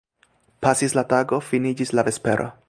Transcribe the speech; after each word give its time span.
Pasis 0.65 0.95
la 0.99 1.03
tago, 1.11 1.39
finiĝis 1.51 1.95
la 1.99 2.09
vespero. 2.09 2.51